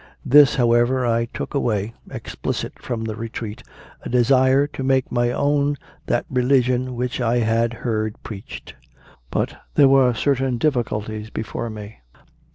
This, 0.25 0.55
however, 0.55 1.05
I 1.05 1.25
took 1.25 1.53
away, 1.53 1.93
explicit, 2.09 2.79
from 2.81 3.03
the 3.03 3.15
retreat 3.15 3.61
a 4.01 4.09
desire 4.09 4.65
to 4.65 4.81
make 4.83 5.11
my 5.11 5.29
own 5.31 5.77
that 6.07 6.25
religion 6.27 6.95
which 6.95 7.21
I 7.21 7.37
had 7.37 7.71
heard 7.85 8.15
preached. 8.23 8.73
But 9.29 9.55
there 9.75 9.89
were 9.89 10.15
certain 10.15 10.57
difficulties 10.57 11.29
before 11.29 11.69
me. 11.69 11.97